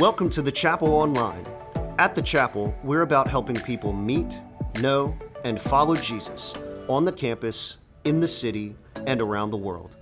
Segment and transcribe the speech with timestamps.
[0.00, 1.46] Welcome to the Chapel Online.
[2.00, 4.42] At the Chapel, we're about helping people meet,
[4.80, 6.52] know, and follow Jesus
[6.88, 8.74] on the campus, in the city,
[9.06, 9.96] and around the world.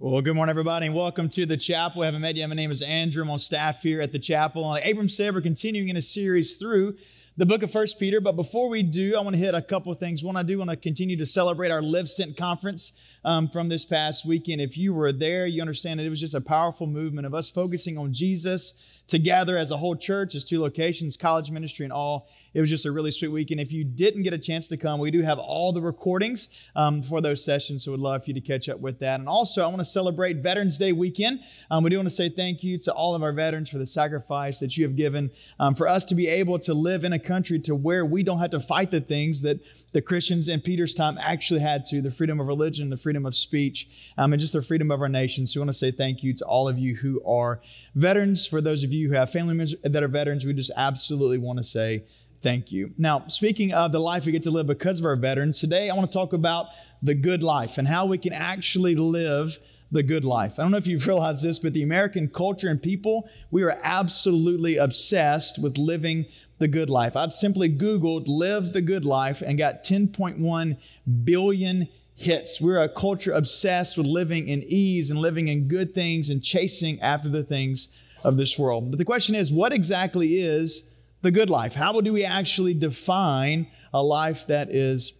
[0.00, 2.02] Well, good morning, everybody, and welcome to the chapel.
[2.02, 2.48] I haven't met yet.
[2.48, 3.22] My name is Andrew.
[3.22, 4.74] I'm on staff here at the chapel.
[4.74, 6.96] Abram said, we're continuing in a series through
[7.40, 8.20] the book of First Peter.
[8.20, 10.22] But before we do, I want to hit a couple of things.
[10.22, 12.92] One, I do want to continue to celebrate our Live Sent conference
[13.24, 14.60] um, from this past weekend.
[14.60, 17.48] If you were there, you understand that it was just a powerful movement of us
[17.48, 18.74] focusing on Jesus
[19.06, 22.28] together as a whole church, as two locations, college ministry, and all.
[22.52, 23.60] It was just a really sweet weekend.
[23.60, 27.02] If you didn't get a chance to come, we do have all the recordings um,
[27.02, 29.20] for those sessions, so we'd love for you to catch up with that.
[29.20, 31.40] And also, I want to celebrate Veterans Day weekend.
[31.70, 33.86] Um, we do want to say thank you to all of our veterans for the
[33.86, 37.18] sacrifice that you have given um, for us to be able to live in a
[37.18, 39.60] country to where we don't have to fight the things that
[39.92, 43.36] the Christians in Peter's time actually had to the freedom of religion, the freedom of
[43.36, 45.46] speech, um, and just the freedom of our nation.
[45.46, 47.60] So, we want to say thank you to all of you who are
[47.94, 48.44] veterans.
[48.44, 51.58] For those of you who have family members that are veterans, we just absolutely want
[51.58, 52.02] to say
[52.42, 52.92] thank you.
[52.98, 55.94] Now, speaking of the life we get to live because of our veterans, today I
[55.94, 56.66] want to talk about
[57.02, 59.58] the good life and how we can actually live
[59.92, 60.58] the good life.
[60.58, 63.78] I don't know if you've realized this, but the American culture and people, we are
[63.82, 66.26] absolutely obsessed with living
[66.58, 67.16] the good life.
[67.16, 70.76] I'd simply Googled live the good life and got 10.1
[71.24, 72.60] billion hits.
[72.60, 77.00] We're a culture obsessed with living in ease and living in good things and chasing
[77.00, 77.88] after the things
[78.22, 78.90] of this world.
[78.90, 80.89] But the question is, what exactly is
[81.22, 81.74] the good life?
[81.74, 85.12] How do we actually define a life that is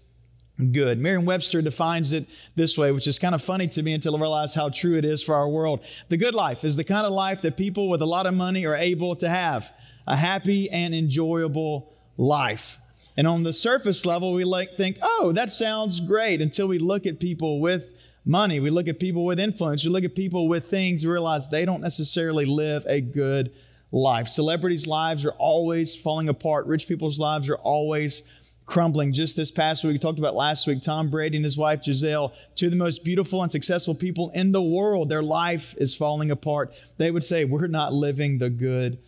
[0.61, 0.99] good.
[0.99, 4.21] Merriam Webster defines it this way, which is kind of funny to me until I
[4.21, 5.81] realize how true it is for our world.
[6.09, 8.67] The good life is the kind of life that people with a lot of money
[8.67, 9.73] are able to have
[10.07, 12.79] a happy and enjoyable life.
[13.17, 17.07] And on the surface level, we like think, oh, that sounds great until we look
[17.07, 17.93] at people with
[18.25, 18.61] money.
[18.61, 19.85] We look at people with influence.
[19.85, 23.53] We look at people with things, we realize they don't necessarily live a good
[23.93, 24.29] life.
[24.29, 26.67] Celebrities' lives are always falling apart.
[26.67, 28.23] Rich people's lives are always
[28.67, 29.13] crumbling.
[29.13, 32.33] Just this past week, we talked about last week, Tom Brady and his wife Gisele,
[32.55, 35.09] two of the most beautiful and successful people in the world.
[35.09, 36.73] Their life is falling apart.
[36.97, 38.99] They would say, We're not living the good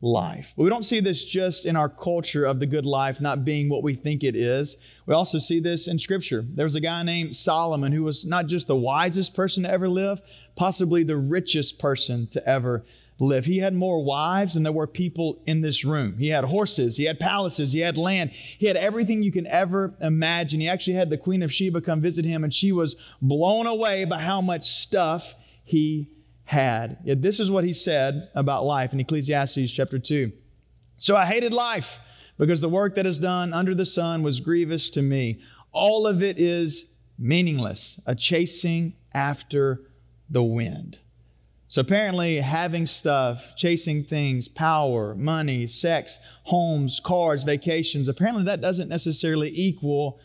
[0.00, 0.54] life.
[0.56, 3.68] But we don't see this just in our culture of the good life not being
[3.68, 4.76] what we think it is.
[5.06, 6.44] We also see this in Scripture.
[6.48, 9.88] There was a guy named Solomon who was not just the wisest person to ever
[9.88, 10.22] live,
[10.54, 12.84] possibly the richest person to ever
[13.18, 13.46] live.
[13.46, 16.18] He had more wives than there were people in this room.
[16.18, 19.94] He had horses, he had palaces, he had land, he had everything you can ever
[20.00, 20.60] imagine.
[20.60, 24.04] He actually had the Queen of Sheba come visit him, and she was blown away
[24.04, 25.34] by how much stuff
[25.64, 26.10] he
[26.44, 26.98] had.
[27.04, 30.32] Yet this is what he said about life in Ecclesiastes chapter 2.
[30.96, 32.00] So I hated life
[32.38, 35.40] because the work that is done under the sun was grievous to me.
[35.72, 39.82] All of it is meaningless, a chasing after
[40.30, 40.98] the wind.
[41.70, 48.88] So apparently, having stuff, chasing things, power, money, sex, homes, cars, vacations, apparently that doesn't
[48.88, 50.18] necessarily equal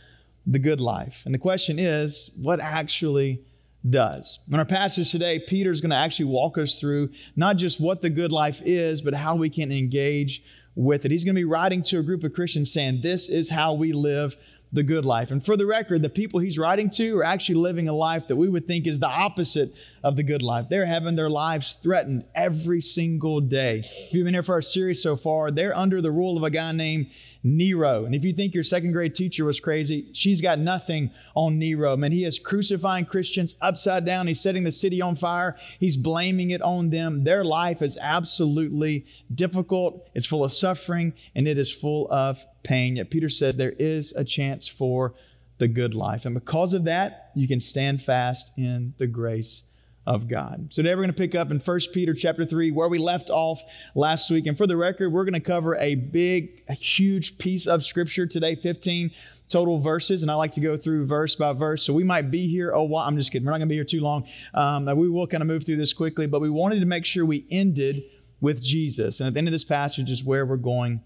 [0.47, 1.21] the good life.
[1.25, 3.41] And the question is, what actually
[3.89, 4.39] does.
[4.49, 8.01] In our passage today, Peter is going to actually walk us through not just what
[8.01, 10.43] the good life is, but how we can engage
[10.75, 11.11] with it.
[11.11, 13.91] He's going to be writing to a group of Christians saying, This is how we
[13.91, 14.37] live
[14.73, 15.29] the good life.
[15.29, 18.35] And for the record, the people he's writing to are actually living a life that
[18.35, 19.73] we would think is the opposite
[20.03, 20.65] of the good life.
[20.67, 23.83] They're having their lives threatened every single day.
[23.85, 26.49] If you've been here for our series so far, they're under the rule of a
[26.49, 27.11] guy named
[27.43, 28.05] Nero.
[28.05, 31.95] And if you think your second grade teacher was crazy, she's got nothing on Nero.
[31.95, 34.27] Man, he is crucifying Christians upside down.
[34.27, 35.55] He's setting the city on fire.
[35.79, 37.25] He's blaming it on them.
[37.25, 40.09] Their life is absolutely difficult.
[40.15, 42.95] It's full of suffering and it is full of pain.
[42.95, 45.13] Yet Peter says there is a chance for
[45.57, 46.25] the good life.
[46.25, 49.63] And because of that, you can stand fast in the grace
[50.05, 50.67] of God.
[50.71, 53.29] So today we're going to pick up in 1 Peter chapter 3 where we left
[53.29, 53.61] off
[53.95, 54.45] last week.
[54.47, 58.25] And for the record, we're going to cover a big, a huge piece of scripture
[58.25, 59.11] today, 15
[59.47, 60.21] total verses.
[60.21, 61.83] And I like to go through verse by verse.
[61.83, 63.07] So we might be here a while.
[63.07, 63.45] I'm just kidding.
[63.45, 64.27] We're not going to be here too long.
[64.53, 67.25] Um, we will kind of move through this quickly, but we wanted to make sure
[67.25, 68.03] we ended
[68.41, 69.21] with Jesus.
[69.21, 71.01] And at the end of this passage is where we're going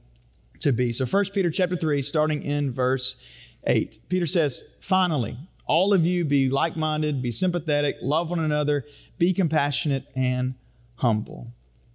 [0.61, 0.91] to be.
[0.93, 3.17] So 1 Peter chapter 3, starting in verse
[3.65, 3.99] 8.
[4.09, 8.85] Peter says, Finally, all of you be like minded, be sympathetic, love one another,
[9.17, 10.55] be compassionate and
[10.95, 11.47] humble.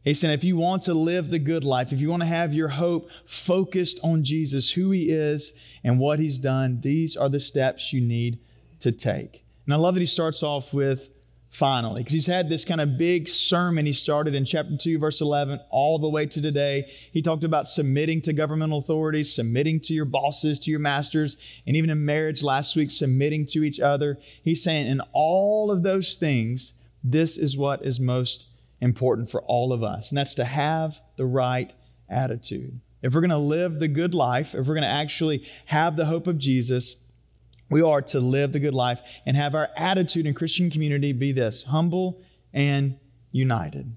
[0.05, 2.53] He said, if you want to live the good life, if you want to have
[2.53, 5.53] your hope focused on Jesus, who he is
[5.85, 8.39] and what he's done, these are the steps you need
[8.81, 9.45] to take.
[9.65, 11.09] And I love that he starts off with
[11.53, 12.01] finally.
[12.03, 15.61] Because he's had this kind of big sermon he started in chapter 2, verse 11,
[15.71, 16.91] all the way to today.
[17.13, 21.77] He talked about submitting to governmental authorities, submitting to your bosses, to your masters, and
[21.77, 24.19] even in marriage last week, submitting to each other.
[24.43, 26.73] He's saying, in all of those things,
[27.05, 28.47] this is what is most
[28.81, 31.73] important for all of us, and that's to have the right
[32.09, 32.81] attitude.
[33.03, 36.07] If we're going to live the good life, if we're going to actually have the
[36.07, 36.97] hope of Jesus,
[37.73, 41.33] we are to live the good life and have our attitude in Christian community be
[41.33, 42.21] this humble
[42.53, 42.99] and
[43.31, 43.93] united.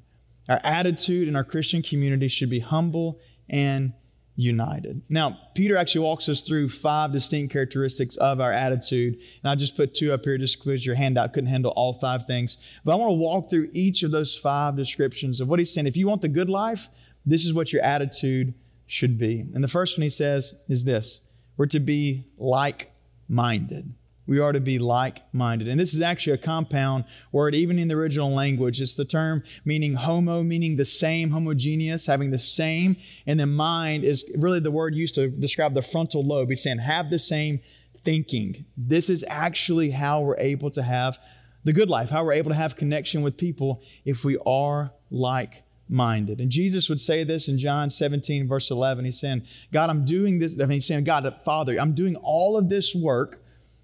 [0.48, 3.20] Our attitude in our Christian community should be humble
[3.50, 3.94] and
[4.36, 5.02] united.
[5.10, 9.18] Now, Peter actually walks us through five distinct characteristics of our attitude.
[9.44, 12.28] And I just put two up here just because your handout couldn't handle all five
[12.28, 12.58] things.
[12.84, 15.88] But I want to walk through each of those five descriptions of what he's saying.
[15.88, 16.90] If you want the good life,
[17.26, 18.54] this is what your attitude
[18.88, 19.46] should be.
[19.54, 21.22] And the first one he says is this
[21.58, 22.92] we're to be like
[23.28, 23.94] minded.
[24.28, 25.68] We are to be like minded.
[25.68, 28.82] And this is actually a compound word, even in the original language.
[28.82, 32.98] It's the term meaning homo, meaning the same, homogeneous, having the same.
[33.28, 36.50] And then mind is really the word used to describe the frontal lobe.
[36.50, 37.60] He's saying have the same
[38.04, 38.66] thinking.
[38.76, 41.20] This is actually how we're able to have
[41.64, 45.64] the good life, how we're able to have connection with people if we are like
[45.88, 46.40] minded.
[46.42, 49.06] And Jesus would say this in John 17, verse 11.
[49.06, 50.54] He's saying, God, I'm doing this.
[50.54, 53.42] I mean, he's saying, God, Father, I'm doing all of this work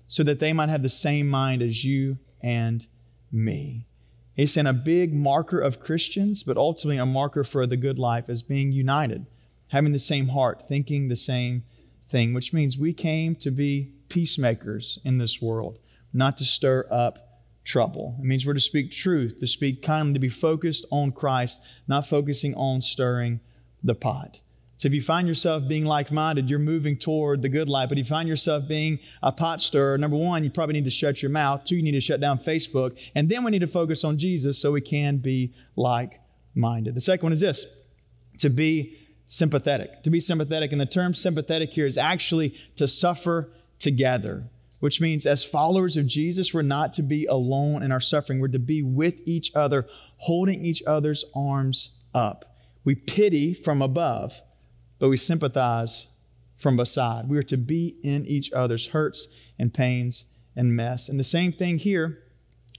[0.08, 2.86] so that they might have the same mind as you and
[3.32, 3.86] me.
[4.34, 8.30] He's saying a big marker of Christians, but ultimately a marker for the good life
[8.30, 9.26] is being united,
[9.70, 11.64] having the same heart, thinking the same
[12.08, 15.78] thing, which means we came to be peacemakers in this world,
[16.14, 17.31] not to stir up
[17.64, 18.16] trouble.
[18.20, 22.08] It means we're to speak truth, to speak kindly, to be focused on Christ, not
[22.08, 23.40] focusing on stirring
[23.84, 24.40] the pot.
[24.78, 27.90] So if you find yourself being like minded, you're moving toward the good life.
[27.90, 30.90] But if you find yourself being a pot stirrer, number one, you probably need to
[30.90, 31.64] shut your mouth.
[31.66, 32.98] Two, you need to shut down Facebook.
[33.14, 36.20] And then we need to focus on Jesus so we can be like
[36.56, 36.96] minded.
[36.96, 37.68] The second one is this
[38.40, 38.98] to be
[39.28, 40.02] sympathetic.
[40.02, 40.72] To be sympathetic.
[40.72, 44.46] And the term sympathetic here is actually to suffer together
[44.82, 48.40] which means as followers of Jesus, we're not to be alone in our suffering.
[48.40, 49.88] We're to be with each other,
[50.18, 52.58] holding each other's arms up.
[52.84, 54.42] We pity from above,
[54.98, 56.08] but we sympathize
[56.58, 57.30] from beside.
[57.30, 59.28] We are to be in each other's hurts
[59.60, 60.26] and pains
[60.56, 61.10] and mess.
[61.10, 62.24] And the same thing here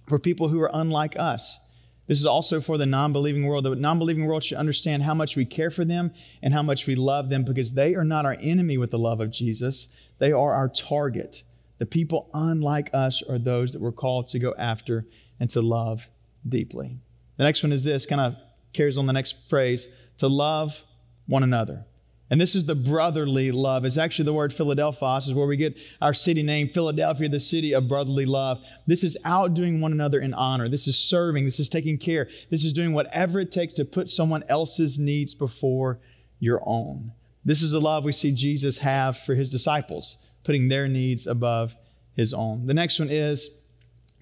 [0.09, 1.61] for people who are unlike us.
[2.09, 3.65] This is also for the non believing world.
[3.65, 6.13] The non believing world should understand how much we care for them
[6.43, 9.21] and how much we love them because they are not our enemy with the love
[9.21, 9.87] of Jesus,
[10.19, 11.45] they are our target.
[11.79, 15.07] The people unlike us are those that we're called to go after
[15.41, 16.09] and to love
[16.49, 16.99] deeply.
[17.37, 18.37] The next one is this, kind of
[18.73, 19.89] carries on the next phrase
[20.19, 20.85] to love
[21.27, 21.85] one another.
[22.31, 23.85] And this is the brotherly love.
[23.85, 27.75] It's actually the word Philadelphos, is where we get our city name, Philadelphia, the city
[27.75, 28.63] of brotherly love.
[28.87, 30.67] This is outdoing one another in honor.
[30.67, 31.45] This is serving.
[31.45, 32.31] This is taking care.
[32.49, 35.99] This is doing whatever it takes to put someone else's needs before
[36.41, 37.13] your own.
[37.45, 41.75] This is the love we see Jesus have for his disciples putting their needs above
[42.15, 42.67] his own.
[42.67, 43.51] The next one is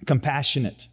[0.05, 0.87] compassionate.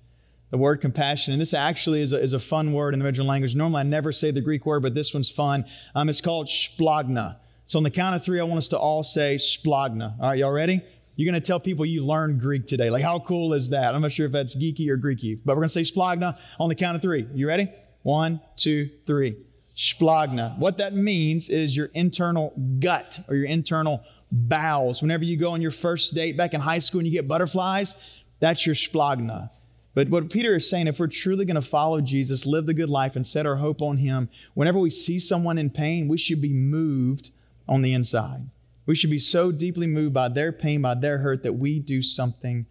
[0.51, 3.27] The word compassion, and this actually is a, is a fun word in the original
[3.27, 3.55] language.
[3.55, 5.67] Normally, I never say the Greek word, but this one's fun.
[5.95, 7.37] Um, it's called splagna.
[7.67, 10.19] So, on the count of three, I want us to all say splagna.
[10.19, 10.81] All right, y'all ready?
[11.17, 12.89] You're going to tell people you learned Greek today.
[12.89, 13.95] Like, how cool is that?
[13.95, 16.69] I'm not sure if that's geeky or Greeky, but we're going to say splagna on
[16.69, 17.27] the count of three.
[17.35, 17.71] You ready?
[18.03, 19.37] One, two, three.
[19.77, 20.57] Splagna.
[20.59, 25.03] What that means is your internal gut or your internal bowels.
[25.03, 27.97] Whenever you go on your first date back in high school and you get butterflies,
[28.41, 29.51] that's your splagna.
[29.95, 32.91] But what Peter is saying, if we're truly going to follow Jesus, live the good
[32.91, 36.41] life, and set our hope on Him, whenever we see someone in pain, we should
[36.41, 37.31] be moved
[37.67, 38.49] on the inside.
[38.87, 42.03] We should be so deeply moved by their pain, by their hurt, that we do
[42.03, 42.67] something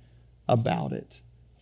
[0.47, 1.19] about it.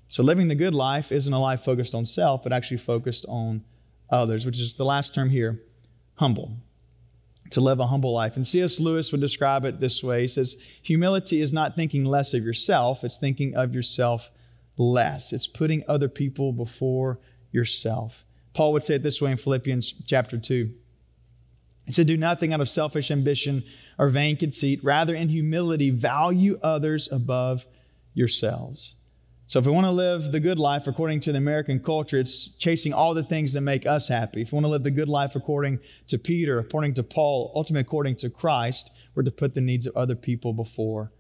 [0.07, 3.63] So, living the good life isn't a life focused on self, but actually focused on
[4.09, 5.61] others, which is the last term here
[6.15, 6.57] humble
[7.51, 8.35] to live a humble life.
[8.35, 8.79] And C.S.
[8.79, 13.03] Lewis would describe it this way He says, Humility is not thinking less of yourself,
[13.03, 14.31] it's thinking of yourself
[14.77, 15.31] less.
[15.31, 17.19] It's putting other people before
[17.51, 18.25] yourself.
[18.53, 20.73] Paul would say it this way in Philippians chapter 2.
[21.85, 23.63] He said, Do nothing out of selfish ambition
[23.97, 24.83] or vain conceit.
[24.83, 27.65] Rather, in humility, value others above
[28.13, 28.95] yourselves.
[29.47, 32.49] So, if we want to live the good life according to the American culture, it's
[32.49, 34.41] chasing all the things that make us happy.
[34.41, 37.81] If we want to live the good life according to Peter, according to Paul, ultimately
[37.81, 41.11] according to Christ, we're to put the needs of other people before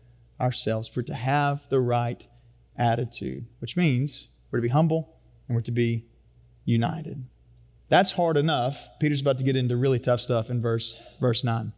[0.41, 0.89] ourselves.
[0.95, 2.27] We're to have the right
[2.75, 5.17] attitude, which means we're to be humble
[5.47, 6.05] and we're to be
[6.65, 7.27] united.
[7.89, 8.89] That's hard enough.
[8.99, 11.73] Peter's about to get into really tough stuff in verse, verse 9.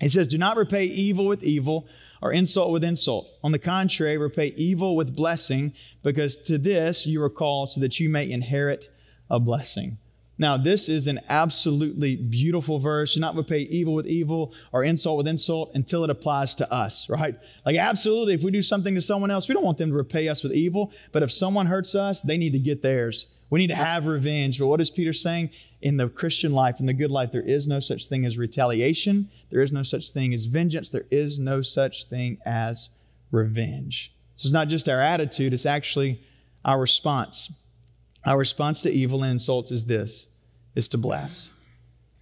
[0.00, 1.86] He says, Do not repay evil with evil
[2.22, 3.28] or insult with insult.
[3.42, 5.72] On the contrary, repay evil with blessing,
[6.02, 8.88] because to this you are called so that you may inherit
[9.30, 9.98] a blessing.
[10.40, 13.14] Now, this is an absolutely beautiful verse.
[13.14, 17.08] Do not repay evil with evil or insult with insult until it applies to us,
[17.08, 17.36] right?
[17.66, 20.28] Like, absolutely, if we do something to someone else, we don't want them to repay
[20.28, 20.92] us with evil.
[21.10, 23.26] But if someone hurts us, they need to get theirs.
[23.50, 24.60] We need to have revenge.
[24.60, 25.50] But what is Peter saying?
[25.80, 29.30] In the Christian life, in the good life, there is no such thing as retaliation.
[29.50, 30.90] There is no such thing as vengeance.
[30.90, 32.88] There is no such thing as
[33.30, 34.12] revenge.
[34.36, 36.20] So it's not just our attitude, it's actually
[36.64, 37.52] our response.
[38.24, 40.28] Our response to evil and insults is this
[40.74, 41.50] is to bless.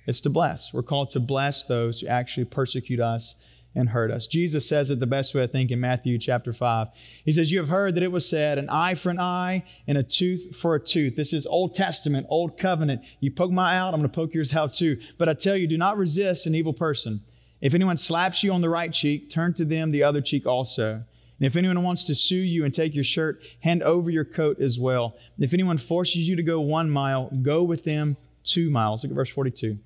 [0.07, 0.73] It's to bless.
[0.73, 3.35] We're called to bless those who actually persecute us
[3.76, 4.26] and hurt us.
[4.26, 6.88] Jesus says it the best way, I think, in Matthew chapter 5.
[7.25, 9.99] He says, You have heard that it was said, an eye for an eye and
[9.99, 11.14] a tooth for a tooth.
[11.14, 13.02] This is Old Testament, Old Covenant.
[13.21, 14.99] You poke my out, I'm going to poke yours out too.
[15.18, 17.23] But I tell you, do not resist an evil person.
[17.61, 21.04] If anyone slaps you on the right cheek, turn to them the other cheek also.
[21.38, 24.61] And if anyone wants to sue you and take your shirt, hand over your coat
[24.61, 25.16] as well.
[25.38, 29.04] If anyone forces you to go one mile, go with them two miles.
[29.04, 29.78] Look at verse 42.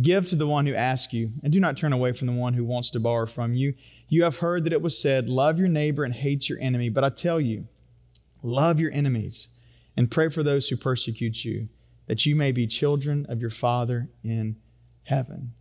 [0.00, 2.54] Give to the one who asks you, and do not turn away from the one
[2.54, 3.74] who wants to borrow from you.
[4.08, 6.88] You have heard that it was said, Love your neighbor and hate your enemy.
[6.88, 7.68] But I tell you,
[8.42, 9.48] love your enemies
[9.96, 11.68] and pray for those who persecute you,
[12.06, 14.56] that you may be children of your Father in
[15.04, 15.52] heaven.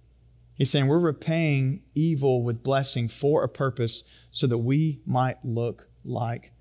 [0.55, 5.87] He's saying we're repaying evil with blessing for a purpose so that we might look
[6.03, 6.51] like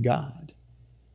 [0.00, 0.52] God.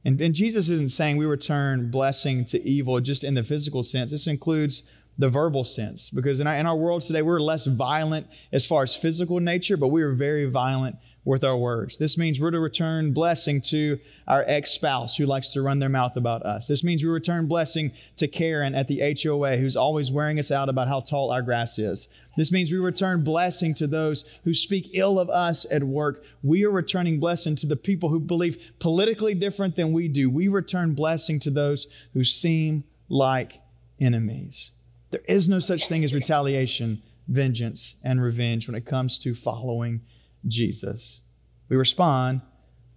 [0.06, 4.12] And, and Jesus isn't saying we return blessing to evil just in the physical sense.
[4.12, 4.84] This includes
[5.18, 6.10] the verbal sense.
[6.10, 9.78] Because in our, in our world today, we're less violent as far as physical nature,
[9.78, 11.98] but we are very violent with our words.
[11.98, 15.90] This means we're to return blessing to our ex spouse who likes to run their
[15.90, 16.68] mouth about us.
[16.68, 20.68] This means we return blessing to Karen at the HOA who's always wearing us out
[20.68, 22.08] about how tall our grass is.
[22.36, 26.26] This means we return blessing to those who speak ill of us at work.
[26.42, 30.30] We are returning blessing to the people who believe politically different than we do.
[30.30, 33.62] We return blessing to those who seem like
[34.00, 34.72] enemies.
[35.14, 40.02] There is no such thing as retaliation, vengeance, and revenge when it comes to following
[40.48, 41.22] Jesus.
[41.70, 42.42] We respond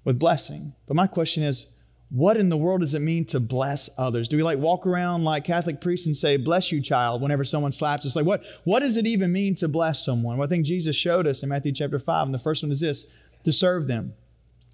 [0.03, 0.73] with blessing.
[0.87, 1.67] But my question is,
[2.09, 4.29] what in the world does it mean to bless others?
[4.29, 7.71] Do we like walk around like Catholic priests and say, bless you, child, whenever someone
[7.71, 8.17] slaps us?
[8.17, 10.39] Like, what, what does it even mean to bless someone?
[10.39, 12.81] Well, I think Jesus showed us in Matthew chapter 5, and the first one is
[12.81, 13.05] this
[13.45, 14.15] to serve them.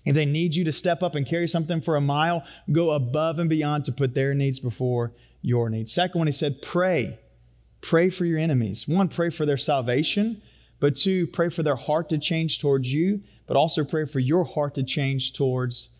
[0.06, 3.40] If they need you to step up and carry something for a mile, go above
[3.40, 5.92] and beyond to put their needs before your needs.
[5.92, 7.18] Second one, he said, pray.
[7.82, 8.88] Pray for your enemies.
[8.88, 10.40] One, pray for their salvation,
[10.80, 14.44] but two, pray for their heart to change towards you, but also pray for your
[14.44, 15.90] heart to change towards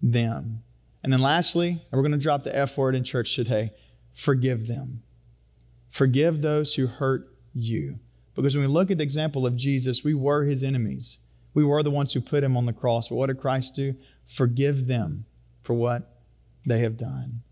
[0.00, 0.62] them.
[1.02, 3.72] And then lastly, and we're going to drop the F word in church today
[4.14, 5.02] forgive them.
[5.90, 7.98] Forgive those who hurt you.
[8.34, 11.18] Because when we look at the example of Jesus, we were his enemies.
[11.52, 13.08] We were the ones who put him on the cross.
[13.08, 13.94] But what did Christ do?
[14.26, 15.24] Forgive them
[15.62, 16.20] for what
[16.66, 17.42] they have done.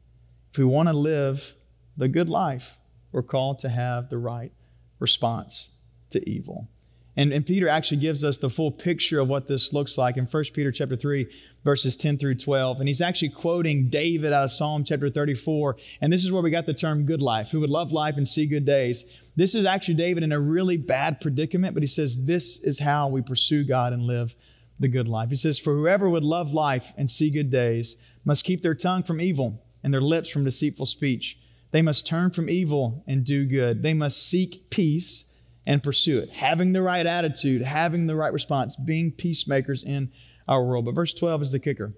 [0.53, 1.57] If we want to live
[1.97, 2.79] the good life,
[3.13, 4.53] we're called to have the right
[4.99, 5.71] response
[6.11, 6.69] to evil.
[7.15, 10.25] And, and Peter actually gives us the full picture of what this looks like in
[10.25, 11.27] 1 Peter chapter 3,
[11.63, 12.81] verses 10 through 12.
[12.81, 15.77] And he's actually quoting David out of Psalm chapter 34.
[16.01, 17.51] And this is where we got the term good life.
[17.51, 19.05] Who would love life and see good days?
[19.37, 23.09] This is actually David in a really bad predicament, but he says, This is how
[23.09, 24.35] we pursue God and live
[24.81, 25.29] the good life.
[25.29, 29.03] He says, For whoever would love life and see good days must keep their tongue
[29.03, 31.39] from evil and their lips from deceitful speech.
[31.73, 33.83] They must turn from evil and do good.
[33.83, 35.25] They must seek peace
[35.67, 36.37] and pursue it.
[36.37, 40.13] Having the right attitude, having the right response, being peacemakers in
[40.47, 40.85] our world.
[40.85, 41.95] But verse 12 is the kicker.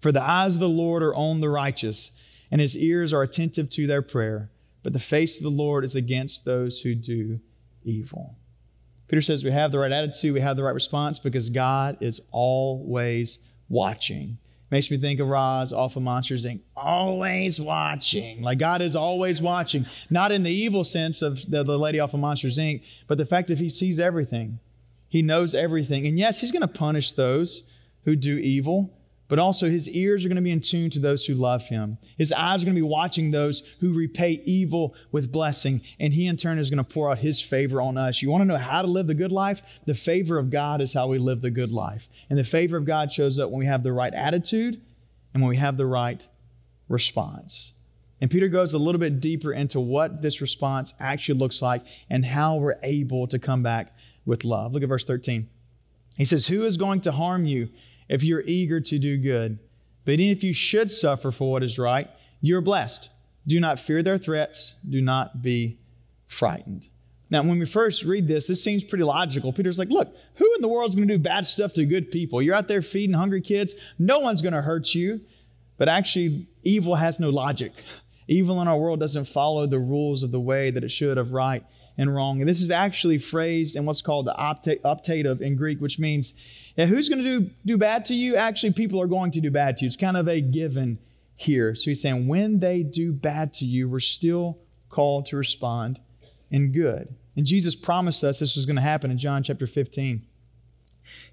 [0.00, 2.10] For the eyes of the Lord are on the righteous,
[2.50, 4.50] and his ears are attentive to their prayer.
[4.82, 7.40] But the face of the Lord is against those who do
[7.82, 8.36] evil.
[9.08, 12.20] Peter says we have the right attitude, we have the right response because God is
[12.30, 14.38] always watching.
[14.70, 16.60] Makes me think of Roz off of Monsters Inc.
[16.76, 18.42] Always watching.
[18.42, 19.86] Like God is always watching.
[20.10, 23.26] Not in the evil sense of the, the lady off of Monsters Inc., but the
[23.26, 24.58] fact that He sees everything.
[25.08, 26.06] He knows everything.
[26.06, 27.62] And yes, He's going to punish those
[28.04, 28.90] who do evil,
[29.28, 31.98] but also his ears are going to be in tune to those who love him.
[32.18, 36.26] His eyes are going to be watching those who repay evil with blessing, and he
[36.26, 38.20] in turn is going to pour out his favor on us.
[38.20, 39.62] You want to know how to live the good life?
[39.86, 42.08] The favor of God is how we live the good life.
[42.28, 44.80] And the favor of God shows up when we have the right attitude
[45.32, 46.26] and when we have the right
[46.88, 47.72] response.
[48.20, 52.24] And Peter goes a little bit deeper into what this response actually looks like and
[52.24, 54.72] how we're able to come back with love.
[54.72, 55.48] Look at verse 13.
[56.16, 57.70] He says, Who is going to harm you?
[58.08, 59.58] If you're eager to do good.
[60.04, 62.08] But even if you should suffer for what is right,
[62.40, 63.08] you're blessed.
[63.46, 64.74] Do not fear their threats.
[64.88, 65.78] Do not be
[66.26, 66.88] frightened.
[67.30, 69.52] Now, when we first read this, this seems pretty logical.
[69.52, 72.10] Peter's like, look, who in the world is going to do bad stuff to good
[72.10, 72.42] people?
[72.42, 75.20] You're out there feeding hungry kids, no one's going to hurt you.
[75.76, 77.72] But actually, evil has no logic.
[78.26, 81.32] Evil in our world doesn't follow the rules of the way that it should of
[81.32, 81.62] right
[81.96, 82.40] and wrong.
[82.40, 86.34] And this is actually phrased in what's called the optative in Greek, which means
[86.76, 88.36] yeah, who's going to do, do bad to you?
[88.36, 89.86] Actually, people are going to do bad to you.
[89.86, 90.98] It's kind of a given
[91.36, 91.74] here.
[91.74, 94.58] So he's saying when they do bad to you, we're still
[94.88, 96.00] called to respond
[96.50, 97.14] in good.
[97.36, 100.22] And Jesus promised us this was going to happen in John chapter 15.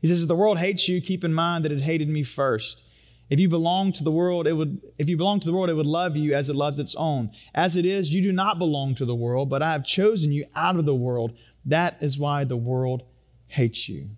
[0.01, 2.83] He says, If the world hates you, keep in mind that it hated me first.
[3.31, 5.73] If you belong to the world, it would if you belong to the world, it
[5.73, 7.31] would love you as it loves its own.
[7.55, 10.45] As it is, you do not belong to the world, but I have chosen you
[10.53, 11.37] out of the world.
[11.63, 13.03] That is why the world
[13.47, 14.09] hates you.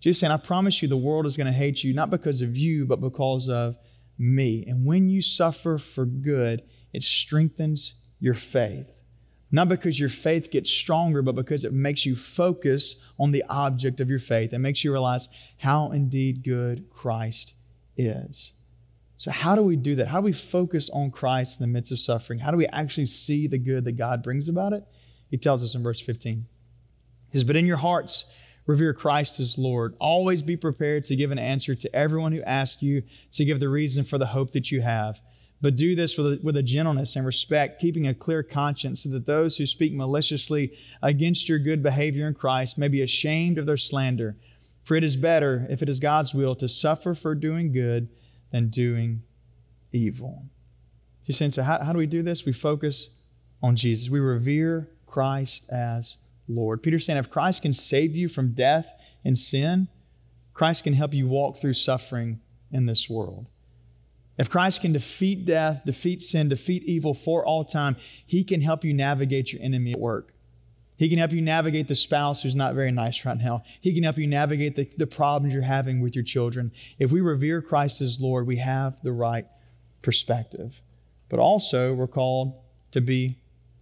[0.00, 2.56] Jesus saying, I promise you the world is going to hate you, not because of
[2.56, 3.76] you, but because of
[4.18, 4.64] me.
[4.66, 8.90] And when you suffer for good, it strengthens your faith.
[9.52, 14.00] Not because your faith gets stronger, but because it makes you focus on the object
[14.00, 14.52] of your faith.
[14.52, 17.54] It makes you realize how indeed good Christ
[17.98, 18.54] is.
[19.18, 20.06] So, how do we do that?
[20.06, 22.38] How do we focus on Christ in the midst of suffering?
[22.38, 24.84] How do we actually see the good that God brings about it?
[25.28, 26.46] He tells us in verse 15.
[27.30, 28.32] He says, But in your hearts,
[28.66, 29.96] revere Christ as Lord.
[30.00, 33.02] Always be prepared to give an answer to everyone who asks you
[33.32, 35.18] to give the reason for the hope that you have.
[35.60, 39.08] But do this with a, with a gentleness and respect, keeping a clear conscience, so
[39.10, 43.66] that those who speak maliciously against your good behavior in Christ may be ashamed of
[43.66, 44.36] their slander.
[44.88, 48.08] For it is better, if it is God's will, to suffer for doing good
[48.50, 49.22] than doing
[49.92, 50.46] evil.
[51.20, 52.46] He's saying, so how, how do we do this?
[52.46, 53.10] We focus
[53.62, 54.08] on Jesus.
[54.08, 56.16] We revere Christ as
[56.48, 56.82] Lord.
[56.82, 58.90] Peter's saying, if Christ can save you from death
[59.26, 59.88] and sin,
[60.54, 62.40] Christ can help you walk through suffering
[62.72, 63.44] in this world.
[64.38, 68.84] If Christ can defeat death, defeat sin, defeat evil for all time, he can help
[68.84, 70.32] you navigate your enemy at work.
[70.98, 73.62] He can help you navigate the spouse who's not very nice right now.
[73.80, 76.72] He can help you navigate the, the problems you're having with your children.
[76.98, 79.46] If we revere Christ as Lord, we have the right
[80.02, 80.82] perspective.
[81.28, 83.38] But also, we're called to be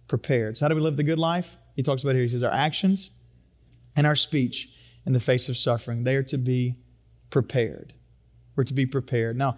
[0.07, 0.59] prepared.
[0.59, 1.57] So, how do we live the good life?
[1.75, 2.23] He talks about here.
[2.23, 3.09] He says, Our actions
[3.95, 4.69] and our speech
[5.03, 6.75] in the face of suffering, they are to be
[7.31, 7.93] prepared.
[8.55, 9.37] We're to be prepared.
[9.37, 9.57] Now,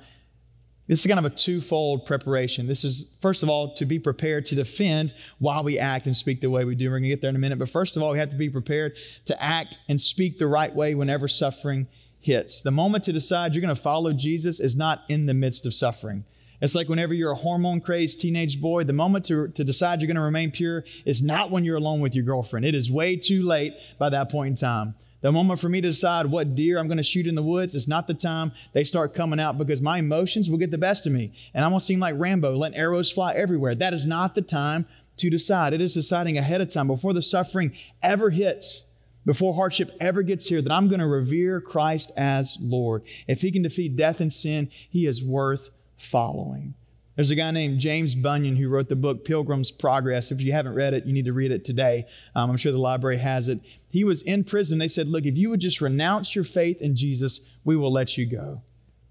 [0.89, 2.65] this is kind of a twofold preparation.
[2.65, 6.41] This is, first of all, to be prepared to defend while we act and speak
[6.41, 6.85] the way we do.
[6.85, 7.59] We're going to get there in a minute.
[7.59, 10.75] But first of all, we have to be prepared to act and speak the right
[10.75, 11.85] way whenever suffering
[12.19, 12.61] hits.
[12.61, 15.75] The moment to decide you're going to follow Jesus is not in the midst of
[15.75, 16.25] suffering.
[16.59, 20.07] It's like whenever you're a hormone crazed teenage boy, the moment to, to decide you're
[20.07, 22.65] going to remain pure is not when you're alone with your girlfriend.
[22.65, 24.95] It is way too late by that point in time.
[25.21, 27.75] The moment for me to decide what deer I'm going to shoot in the woods
[27.75, 31.05] is not the time they start coming out because my emotions will get the best
[31.05, 31.33] of me.
[31.53, 33.75] And I'm going to seem like Rambo, letting arrows fly everywhere.
[33.75, 34.85] That is not the time
[35.17, 35.73] to decide.
[35.73, 38.85] It is deciding ahead of time before the suffering ever hits,
[39.25, 43.03] before hardship ever gets here, that I'm going to revere Christ as Lord.
[43.27, 46.75] If He can defeat death and sin, He is worth following.
[47.19, 50.31] There's a guy named James Bunyan who wrote the book Pilgrim's Progress.
[50.31, 52.05] If you haven't read it, you need to read it today.
[52.33, 53.59] Um, I'm sure the library has it.
[53.89, 54.77] He was in prison.
[54.77, 58.17] They said, Look, if you would just renounce your faith in Jesus, we will let
[58.17, 58.61] you go.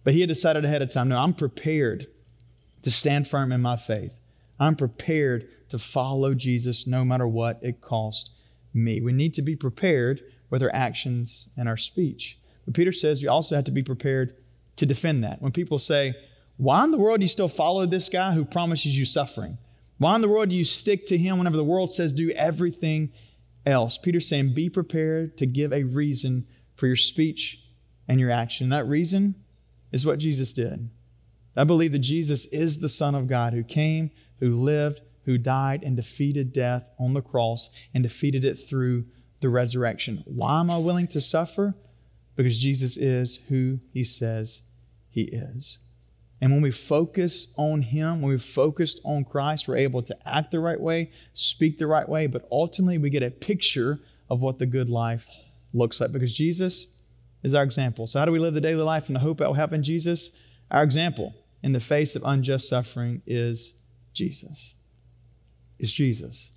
[0.04, 2.06] But he had decided ahead of time no, I'm prepared
[2.80, 4.18] to stand firm in my faith.
[4.58, 8.30] I'm prepared to follow Jesus no matter what it costs
[8.72, 9.02] me.
[9.02, 12.38] We need to be prepared with our actions and our speech.
[12.64, 14.34] But Peter says you also have to be prepared
[14.76, 15.42] to defend that.
[15.42, 16.14] When people say,
[16.58, 19.58] why in the world do you still follow this guy who promises you suffering?
[19.96, 23.12] Why in the world do you stick to him whenever the world says do everything
[23.64, 23.96] else?
[23.96, 27.60] Peter's saying, be prepared to give a reason for your speech
[28.06, 28.68] and your action.
[28.68, 29.36] That reason
[29.92, 30.90] is what Jesus did.
[31.56, 35.82] I believe that Jesus is the Son of God who came, who lived, who died,
[35.82, 39.06] and defeated death on the cross and defeated it through
[39.40, 40.24] the resurrection.
[40.26, 41.74] Why am I willing to suffer?
[42.34, 44.62] Because Jesus is who he says
[45.08, 45.78] he is.
[46.40, 50.52] And when we focus on Him, when we focused on Christ, we're able to act
[50.52, 53.98] the right way, speak the right way, but ultimately we get a picture
[54.30, 55.28] of what the good life
[55.72, 56.88] looks like because Jesus
[57.42, 58.06] is our example.
[58.06, 60.30] So, how do we live the daily life in the hope that will happen Jesus?
[60.70, 63.74] Our example in the face of unjust suffering is
[64.12, 64.74] Jesus.
[65.78, 66.52] Is Jesus.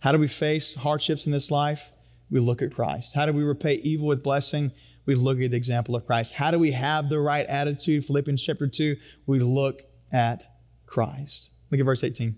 [0.00, 1.90] How do we face hardships in this life?
[2.30, 3.14] We look at Christ.
[3.14, 4.72] How do we repay evil with blessing?
[5.06, 6.34] We look at the example of Christ.
[6.34, 8.04] How do we have the right attitude?
[8.04, 10.46] Philippians chapter 2, we look at
[10.86, 11.50] Christ.
[11.70, 12.36] Look at verse 18.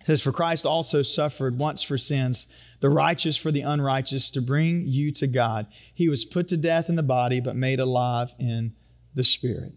[0.00, 2.46] It says, For Christ also suffered once for sins,
[2.80, 5.66] the righteous for the unrighteous, to bring you to God.
[5.92, 8.74] He was put to death in the body, but made alive in
[9.14, 9.74] the spirit.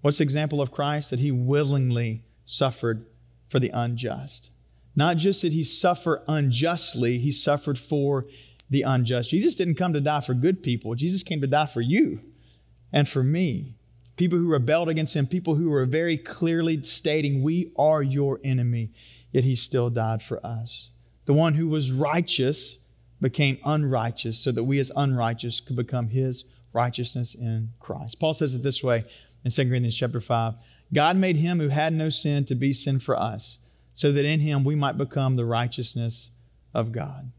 [0.00, 1.10] What's the example of Christ?
[1.10, 3.06] That he willingly suffered
[3.48, 4.50] for the unjust.
[4.94, 8.26] Not just did he suffer unjustly, he suffered for
[8.70, 9.30] the unjust.
[9.30, 12.20] Jesus didn't come to die for good people, Jesus came to die for you
[12.92, 13.74] and for me.
[14.16, 18.90] People who rebelled against him, people who were very clearly stating, We are your enemy,
[19.30, 20.90] yet he still died for us.
[21.26, 22.78] The one who was righteous
[23.20, 28.18] became unrighteous so that we as unrighteous could become his righteousness in Christ.
[28.18, 29.04] Paul says it this way
[29.44, 30.54] in 2 Corinthians chapter 5
[30.92, 33.58] God made him who had no sin to be sin for us,
[33.92, 36.30] so that in him we might become the righteousness
[36.72, 37.30] of God.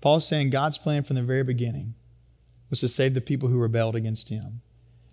[0.00, 1.94] Paul's saying God's plan from the very beginning
[2.70, 4.60] was to save the people who rebelled against him.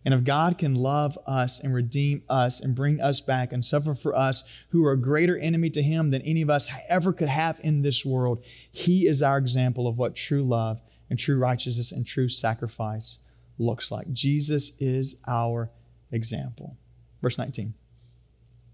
[0.05, 3.95] And if God can love us and redeem us and bring us back and suffer
[3.95, 7.29] for us, who are a greater enemy to Him than any of us ever could
[7.29, 11.91] have in this world, He is our example of what true love and true righteousness
[11.91, 13.19] and true sacrifice
[13.57, 14.11] looks like.
[14.11, 15.69] Jesus is our
[16.11, 16.75] example.
[17.21, 17.73] Verse 19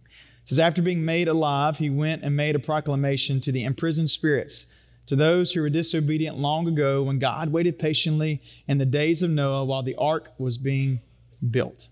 [0.06, 4.10] it says, After being made alive, he went and made a proclamation to the imprisoned
[4.10, 4.66] spirits,
[5.10, 9.32] to those who were disobedient long ago when God waited patiently in the days of
[9.32, 11.02] Noah while the ark was being
[11.50, 11.88] built.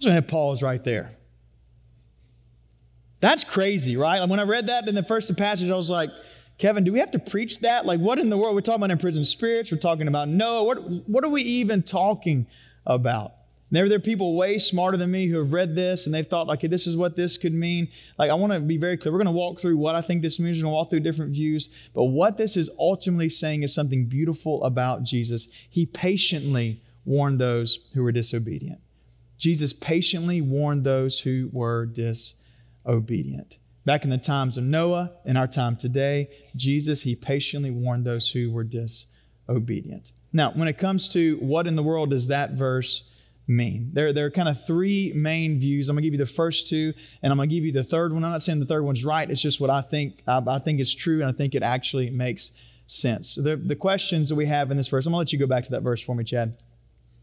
[0.00, 1.16] I'm going to pause right there.
[3.18, 4.24] That's crazy, right?
[4.28, 6.10] When I read that in the first passage, I was like,
[6.58, 7.84] Kevin, do we have to preach that?
[7.84, 8.54] Like, what in the world?
[8.54, 9.72] We're talking about imprisoned spirits.
[9.72, 10.62] We're talking about Noah.
[10.62, 12.46] What, what are we even talking
[12.86, 13.32] about?
[13.70, 16.48] There, there are people way smarter than me who have read this and they've thought,
[16.48, 17.88] okay, this is what this could mean.
[18.18, 19.12] Like, I want to be very clear.
[19.12, 20.56] We're going to walk through what I think this means.
[20.56, 21.68] We're going to walk through different views.
[21.94, 25.48] But what this is ultimately saying is something beautiful about Jesus.
[25.68, 28.80] He patiently warned those who were disobedient.
[29.36, 33.58] Jesus patiently warned those who were disobedient.
[33.84, 38.30] Back in the times of Noah, in our time today, Jesus, he patiently warned those
[38.30, 40.12] who were disobedient.
[40.32, 43.04] Now, when it comes to what in the world does that verse
[43.48, 43.90] mean?
[43.92, 45.88] There, there are kind of three main views.
[45.88, 47.82] I'm going to give you the first two, and I'm going to give you the
[47.82, 48.22] third one.
[48.22, 49.28] I'm not saying the third one's right.
[49.28, 50.22] It's just what I think.
[50.26, 52.52] I, I think it's true, and I think it actually makes
[52.86, 53.30] sense.
[53.30, 55.38] So the, the questions that we have in this verse, I'm going to let you
[55.38, 56.56] go back to that verse for me, Chad.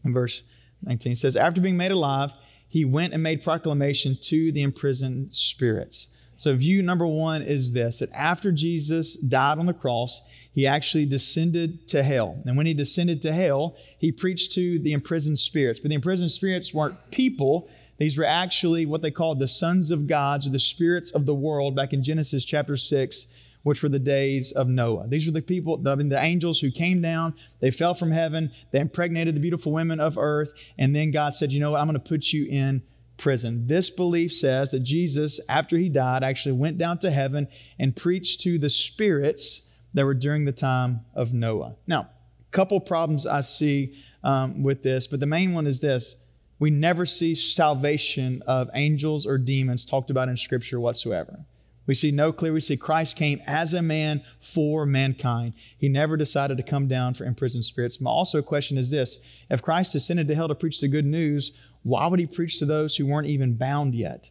[0.04, 0.42] In verse
[0.82, 2.32] 19, it says, After being made alive,
[2.68, 6.08] he went and made proclamation to the imprisoned spirits.
[6.38, 10.22] So, view number one is this that after Jesus died on the cross,
[10.52, 12.42] he actually descended to hell.
[12.44, 15.80] And when he descended to hell, he preached to the imprisoned spirits.
[15.80, 17.68] But the imprisoned spirits weren't people,
[17.98, 21.34] these were actually what they called the sons of gods or the spirits of the
[21.34, 23.26] world back in Genesis chapter 6,
[23.62, 25.08] which were the days of Noah.
[25.08, 28.80] These were the people, the, the angels who came down, they fell from heaven, they
[28.80, 31.80] impregnated the beautiful women of earth, and then God said, You know what?
[31.80, 32.82] I'm going to put you in
[33.16, 33.66] prison.
[33.66, 37.48] This belief says that Jesus, after he died, actually went down to heaven
[37.78, 39.62] and preached to the spirits
[39.94, 41.76] that were during the time of Noah.
[41.86, 46.16] Now, a couple problems I see um, with this, but the main one is this.
[46.58, 51.40] We never see salvation of angels or demons talked about in Scripture whatsoever.
[51.86, 52.52] We see no clear.
[52.52, 55.54] We see Christ came as a man for mankind.
[55.78, 58.00] He never decided to come down for imprisoned spirits.
[58.00, 61.52] My also question is this if Christ ascended to hell to preach the good news,
[61.86, 64.30] why would he preach to those who weren't even bound yet?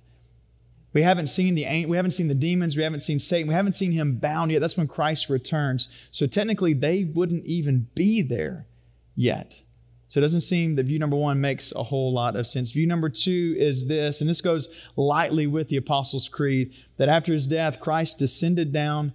[0.92, 3.78] We haven't seen the we haven't seen the demons, we haven't seen Satan, we haven't
[3.78, 4.60] seen him bound yet.
[4.60, 5.88] That's when Christ returns.
[6.12, 8.68] So technically they wouldn't even be there
[9.16, 9.62] yet.
[10.10, 12.72] So it doesn't seem that view number one makes a whole lot of sense.
[12.72, 17.32] View number two is this, and this goes lightly with the Apostles' Creed, that after
[17.32, 19.14] his death, Christ descended down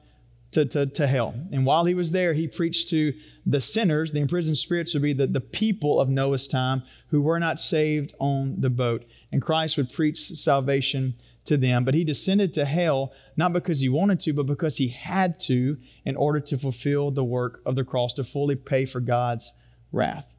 [0.52, 1.34] to, to, to hell.
[1.52, 3.12] And while he was there, he preached to
[3.46, 7.38] the sinners, the imprisoned spirits would be the, the people of Noah's time who were
[7.38, 9.04] not saved on the boat.
[9.32, 11.84] And Christ would preach salvation to them.
[11.84, 15.78] But he descended to hell not because he wanted to, but because he had to
[16.04, 19.52] in order to fulfill the work of the cross, to fully pay for God's
[19.92, 20.34] wrath.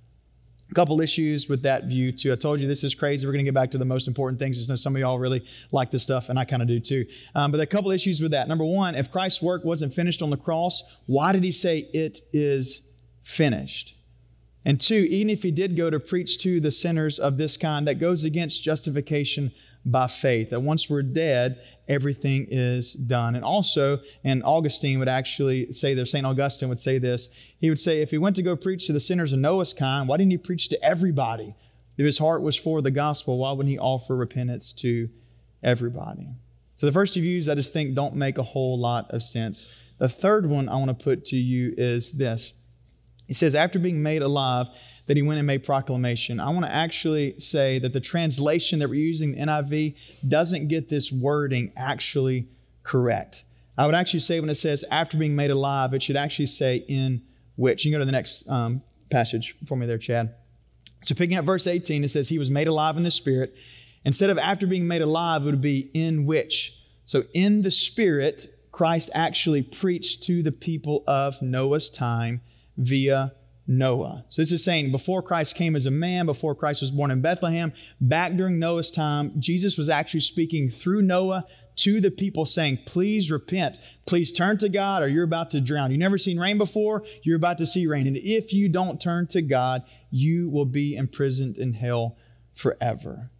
[0.72, 2.32] A couple issues with that view, too.
[2.32, 3.28] I told you this is crazy.
[3.28, 4.58] We're going to get back to the most important things.
[4.58, 7.06] Just know some of y'all really like this stuff, and I kind of do too.
[7.36, 8.48] Um, but a couple issues with that.
[8.48, 12.22] Number one, if Christ's work wasn't finished on the cross, why did he say it
[12.32, 12.82] is
[13.22, 13.96] finished?
[14.64, 17.88] And two, even if he did go to preach to the sinners of this kind,
[17.88, 19.52] that goes against justification
[19.86, 20.52] by faith.
[20.52, 21.60] That once we're dead,
[21.92, 23.36] everything is done.
[23.36, 26.26] And also, and Augustine would actually say this, St.
[26.26, 27.28] Augustine would say this.
[27.60, 30.08] He would say, if he went to go preach to the sinners of Noah's kind,
[30.08, 31.54] why didn't he preach to everybody?
[31.98, 35.10] If his heart was for the gospel, why wouldn't he offer repentance to
[35.62, 36.30] everybody?
[36.78, 39.66] So the first two views I just think don't make a whole lot of sense.
[39.98, 42.54] The third one I want to put to you is this.
[43.32, 44.68] He says, after being made alive,
[45.08, 46.42] that he went and made proclamation.
[46.42, 49.96] I want to actually say that the translation that we're using, the NIV,
[50.28, 52.50] doesn't get this wording actually
[52.84, 53.46] correct.
[53.78, 56.84] I would actually say when it says after being made alive, it should actually say
[56.90, 57.22] in
[57.56, 57.86] which.
[57.86, 60.36] You can go to the next um, passage for me there, Chad.
[61.06, 63.56] So picking up verse 18, it says he was made alive in the spirit.
[64.04, 66.78] Instead of after being made alive, it would be in which.
[67.06, 72.42] So, in the Spirit, Christ actually preached to the people of Noah's time
[72.78, 73.34] via
[73.68, 74.26] Noah.
[74.30, 77.22] So this is saying before Christ came as a man, before Christ was born in
[77.22, 81.46] Bethlehem, back during Noah's time, Jesus was actually speaking through Noah
[81.78, 83.78] to the people saying, Please repent.
[84.06, 85.92] Please turn to God or you're about to drown.
[85.92, 88.08] You've never seen rain before, you're about to see rain.
[88.08, 92.18] And if you don't turn to God, you will be imprisoned in hell
[92.54, 93.32] forever.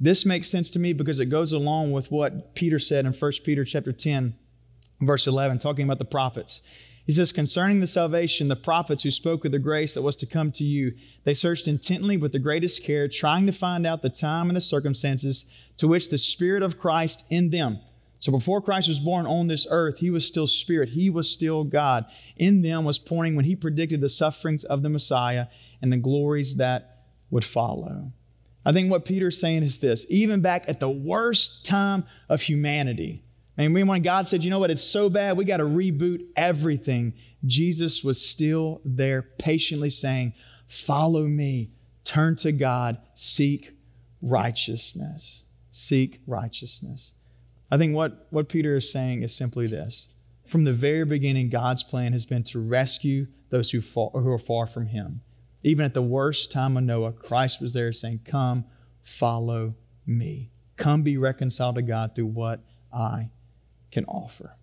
[0.00, 3.32] This makes sense to me because it goes along with what Peter said in 1
[3.44, 4.36] Peter chapter 10,
[5.00, 6.60] verse 11, talking about the prophets.
[7.08, 10.26] He says, Concerning the salvation, the prophets who spoke of the grace that was to
[10.26, 10.92] come to you,
[11.24, 14.60] they searched intently with the greatest care, trying to find out the time and the
[14.60, 15.46] circumstances
[15.78, 17.80] to which the Spirit of Christ in them.
[18.18, 21.64] So before Christ was born on this earth, he was still Spirit, he was still
[21.64, 22.04] God.
[22.36, 25.46] In them was pointing when he predicted the sufferings of the Messiah
[25.80, 28.12] and the glories that would follow.
[28.66, 33.24] I think what Peter's saying is this even back at the worst time of humanity,
[33.58, 37.12] and when God said, you know what, it's so bad, we got to reboot everything,
[37.44, 40.32] Jesus was still there patiently saying,
[40.68, 41.70] Follow me,
[42.04, 43.72] turn to God, seek
[44.22, 45.44] righteousness.
[45.72, 47.14] Seek righteousness.
[47.70, 50.08] I think what, what Peter is saying is simply this.
[50.46, 54.38] From the very beginning, God's plan has been to rescue those who, fall, who are
[54.38, 55.22] far from Him.
[55.62, 58.64] Even at the worst time of Noah, Christ was there saying, Come,
[59.02, 59.74] follow
[60.06, 60.50] me.
[60.76, 62.60] Come be reconciled to God through what
[62.92, 63.30] I
[63.90, 64.56] can offer.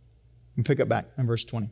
[0.56, 1.68] And pick up back in verse 20.
[1.68, 1.72] It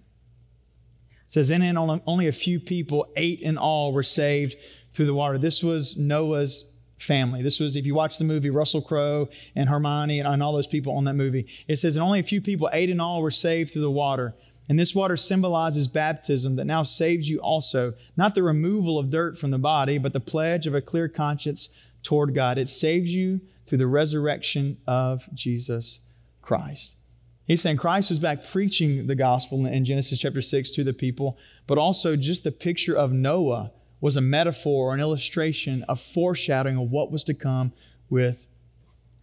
[1.28, 4.56] says, In and only a few people, eight in all, were saved
[4.94, 5.38] through the water.
[5.38, 6.66] This was Noah's
[6.98, 7.42] family.
[7.42, 10.68] This was, if you watch the movie, Russell Crowe and Hermione and, and all those
[10.68, 11.48] people on that movie.
[11.68, 14.36] It says, And only a few people, eight in all, were saved through the water.
[14.70, 19.38] And this water symbolizes baptism that now saves you also, not the removal of dirt
[19.38, 21.70] from the body, but the pledge of a clear conscience
[22.02, 22.58] toward God.
[22.58, 26.00] It saves you through the resurrection of Jesus
[26.42, 26.96] Christ.
[27.46, 31.38] He's saying Christ was back preaching the gospel in Genesis chapter 6 to the people,
[31.68, 36.78] but also just the picture of Noah was a metaphor or an illustration, a foreshadowing
[36.78, 37.74] of what was to come
[38.10, 38.48] with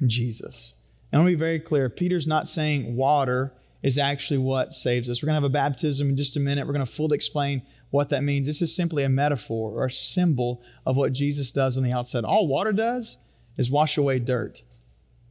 [0.06, 0.74] Jesus.
[1.12, 3.52] And I to be very clear Peter's not saying water
[3.83, 5.22] is actually what saves us.
[5.22, 6.66] We're going to have a baptism in just a minute.
[6.66, 8.46] We're going to fully explain what that means.
[8.46, 12.24] This is simply a metaphor or a symbol of what Jesus does on the outside.
[12.24, 13.16] All water does
[13.56, 14.62] is wash away dirt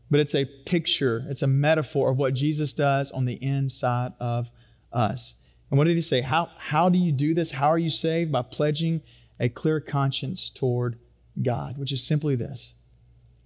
[0.10, 4.50] but it's a picture, it's a metaphor of what Jesus does on the inside of
[4.92, 5.36] us.
[5.70, 6.22] And what did he say?
[6.22, 7.52] How, how do you do this?
[7.52, 8.32] How are you saved?
[8.32, 9.02] By pledging
[9.40, 10.98] a clear conscience toward
[11.42, 12.74] God, which is simply this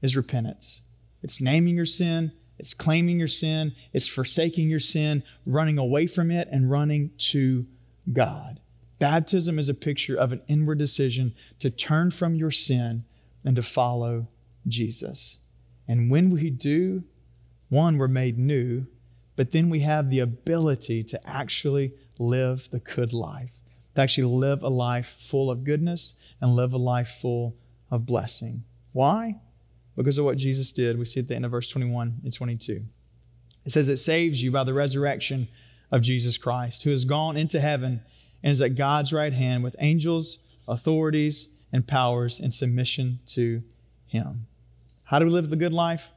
[0.02, 0.82] is repentance.
[1.22, 6.32] It's naming your sin, it's claiming your sin, it's forsaking your sin, running away from
[6.32, 7.66] it, and running to
[8.12, 8.60] God.
[9.00, 13.06] Baptism is a picture of an inward decision to turn from your sin
[13.44, 14.28] and to follow
[14.68, 15.38] Jesus.
[15.88, 17.04] And when we do,
[17.70, 18.86] one, we're made new,
[19.36, 23.52] but then we have the ability to actually live the good life,
[23.96, 27.56] to actually live a life full of goodness and live a life full
[27.90, 28.64] of blessing.
[28.92, 29.40] Why?
[29.96, 30.98] Because of what Jesus did.
[30.98, 32.84] We see at the end of verse 21 and 22.
[33.66, 35.48] It says, It saves you by the resurrection
[35.92, 38.02] of Jesus Christ, who has gone into heaven
[38.42, 43.64] and is at God's right hand with angels, authorities, and powers in submission to
[44.06, 44.48] him.
[45.14, 46.10] How do we live the good life?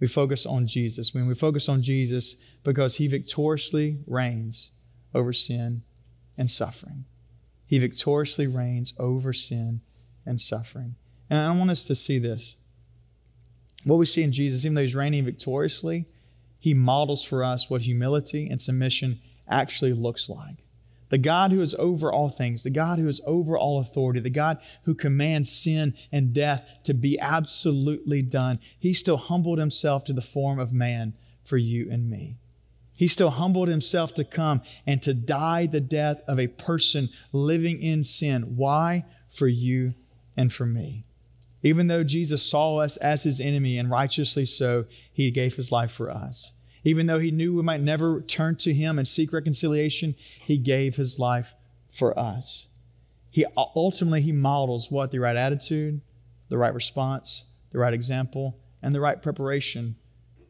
[0.00, 1.14] We focus on Jesus.
[1.14, 2.34] When we focus on Jesus,
[2.64, 4.72] because he victoriously reigns
[5.14, 5.82] over sin
[6.36, 7.04] and suffering.
[7.64, 9.82] He victoriously reigns over sin
[10.26, 10.96] and suffering.
[11.30, 12.56] And I want us to see this.
[13.84, 16.06] What we see in Jesus, even though he's reigning victoriously,
[16.58, 20.56] he models for us what humility and submission actually looks like
[21.10, 24.30] the God who is over all things, the God who is over all authority, the
[24.30, 30.12] God who commands sin and death to be absolutely done, he still humbled himself to
[30.12, 32.38] the form of man for you and me.
[32.94, 37.82] He still humbled himself to come and to die the death of a person living
[37.82, 38.56] in sin.
[38.56, 39.04] Why?
[39.30, 39.94] For you
[40.36, 41.04] and for me.
[41.62, 45.90] Even though Jesus saw us as his enemy, and righteously so, he gave his life
[45.90, 46.52] for us.
[46.84, 50.96] Even though he knew we might never turn to him and seek reconciliation, he gave
[50.96, 51.54] his life
[51.90, 52.68] for us.
[53.30, 56.00] He ultimately he models what the right attitude,
[56.48, 59.96] the right response, the right example, and the right preparation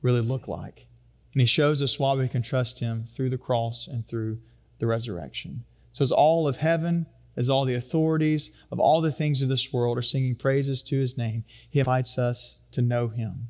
[0.03, 0.87] really look like.
[1.33, 4.39] And he shows us why we can trust him through the cross and through
[4.79, 5.65] the resurrection.
[5.93, 9.73] So as all of heaven, as all the authorities of all the things of this
[9.73, 13.49] world are singing praises to his name, he invites us to know him.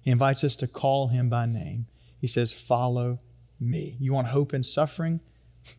[0.00, 1.86] He invites us to call him by name.
[2.24, 3.18] He says, Follow
[3.60, 3.98] me.
[4.00, 5.20] You want hope in suffering?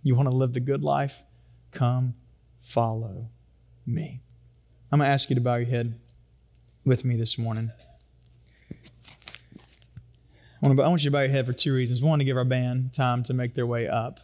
[0.04, 1.24] You want to live the good life?
[1.72, 2.14] Come
[2.62, 3.30] follow
[3.84, 4.22] me.
[4.92, 6.00] I'm going to ask you to bow your head
[6.86, 7.72] with me this morning.
[10.62, 12.04] I want you to bow your head for two reasons.
[12.04, 14.20] One, to give our band time to make their way up.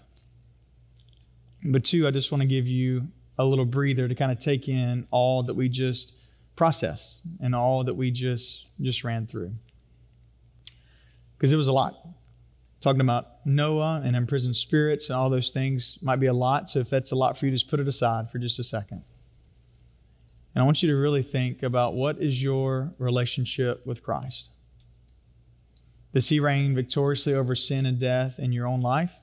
[1.64, 3.08] But two, I just want to give you
[3.40, 6.14] a little breather to kind of take in all that we just
[6.56, 9.56] processed and all that we just just ran through.
[11.42, 11.96] Because it was a lot.
[12.82, 16.70] Talking about Noah and imprisoned spirits and all those things might be a lot.
[16.70, 19.02] So if that's a lot for you, just put it aside for just a second.
[20.54, 24.50] And I want you to really think about what is your relationship with Christ?
[26.14, 29.14] Does he reign victoriously over sin and death in your own life?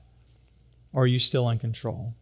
[0.91, 2.15] Or are you still in control?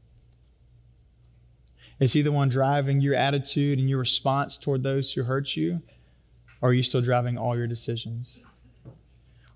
[1.99, 5.81] Is he the one driving your attitude and your response toward those who hurt you?
[6.61, 8.39] Or are you still driving all your decisions?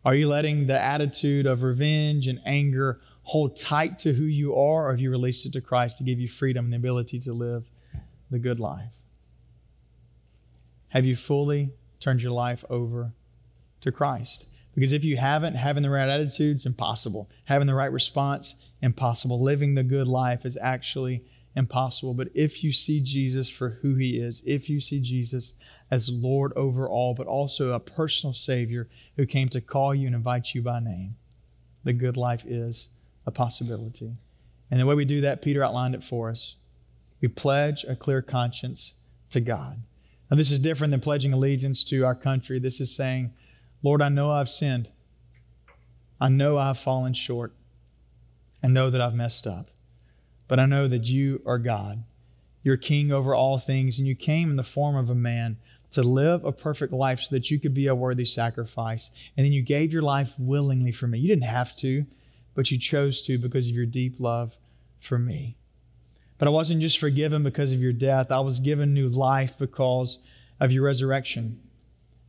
[0.04, 4.88] Are you letting the attitude of revenge and anger hold tight to who you are,
[4.88, 7.34] or have you released it to Christ to give you freedom and the ability to
[7.34, 7.70] live
[8.32, 8.92] the good life?
[10.90, 13.14] Have you fully turned your life over
[13.82, 14.48] to Christ?
[14.74, 17.30] Because if you haven't, having the right attitude is impossible.
[17.46, 19.42] Having the right response, impossible.
[19.42, 21.24] Living the good life is actually
[21.56, 22.14] impossible.
[22.14, 25.54] But if you see Jesus for who he is, if you see Jesus
[25.90, 30.16] as Lord over all, but also a personal Savior who came to call you and
[30.16, 31.16] invite you by name,
[31.84, 32.88] the good life is
[33.26, 34.16] a possibility.
[34.70, 36.56] And the way we do that, Peter outlined it for us.
[37.20, 38.94] We pledge a clear conscience
[39.32, 39.84] to God.
[40.30, 42.58] Now, this is different than pledging allegiance to our country.
[42.58, 43.34] This is saying,
[43.84, 44.90] Lord, I know I've sinned.
[46.22, 47.54] I know I've fallen short.
[48.64, 49.71] I know that I've messed up.
[50.52, 52.04] But I know that you are God.
[52.62, 55.56] You're king over all things, and you came in the form of a man
[55.92, 59.12] to live a perfect life so that you could be a worthy sacrifice.
[59.38, 61.20] And then you gave your life willingly for me.
[61.20, 62.06] You didn't have to,
[62.54, 64.58] but you chose to because of your deep love
[65.00, 65.56] for me.
[66.38, 70.20] But I wasn't just forgiven because of your death, I was given new life because
[70.60, 71.62] of your resurrection.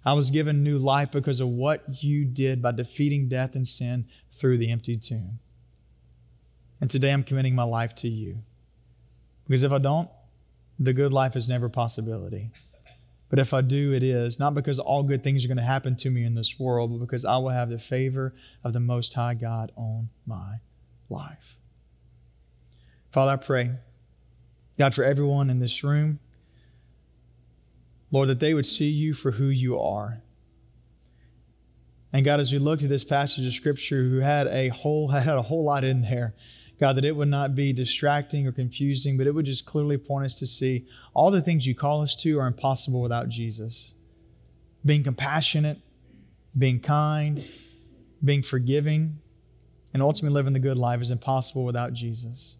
[0.04, 4.06] I was given new life because of what you did by defeating death and sin
[4.30, 5.40] through the empty tomb.
[6.82, 8.38] And today I'm committing my life to you.
[9.46, 10.10] Because if I don't,
[10.80, 12.50] the good life is never a possibility.
[13.28, 15.94] But if I do, it is, not because all good things are going to happen
[15.98, 19.14] to me in this world, but because I will have the favor of the Most
[19.14, 20.56] High God on my
[21.08, 21.56] life.
[23.12, 23.70] Father, I pray,
[24.76, 26.18] God, for everyone in this room,
[28.10, 30.20] Lord, that they would see you for who you are.
[32.12, 35.28] And God, as we looked at this passage of Scripture, who had a whole had
[35.28, 36.34] a whole lot in there,
[36.82, 40.24] God, that it would not be distracting or confusing, but it would just clearly point
[40.24, 43.94] us to see all the things you call us to are impossible without Jesus.
[44.84, 45.78] Being compassionate,
[46.58, 47.40] being kind,
[48.24, 49.20] being forgiving,
[49.94, 52.56] and ultimately living the good life is impossible without Jesus.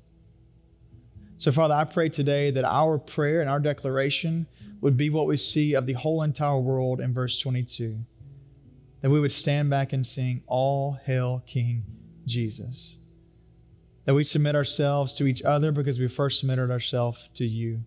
[1.36, 4.46] So, Father, I pray today that our prayer and our declaration
[4.80, 7.98] would be what we see of the whole entire world in verse 22.
[9.00, 11.82] That we would stand back and sing, All Hail King
[12.24, 13.00] Jesus.
[14.04, 17.82] That we submit ourselves to each other because we first submitted ourselves to you.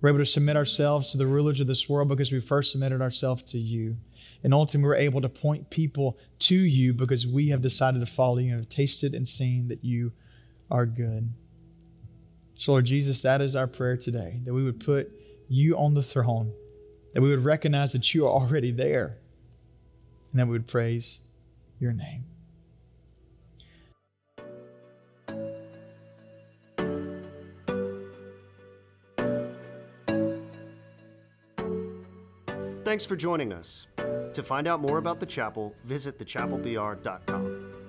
[0.00, 3.00] We're able to submit ourselves to the rulers of this world because we first submitted
[3.00, 3.96] ourselves to you.
[4.44, 8.38] And ultimately, we're able to point people to you because we have decided to follow
[8.38, 10.12] you and have tasted and seen that you
[10.70, 11.32] are good.
[12.56, 15.10] So, Lord Jesus, that is our prayer today that we would put
[15.48, 16.52] you on the throne,
[17.14, 19.18] that we would recognize that you are already there,
[20.30, 21.18] and that we would praise
[21.80, 22.24] your name.
[32.88, 33.86] Thanks for joining us.
[34.32, 37.87] To find out more about the chapel, visit thechapelbr.com.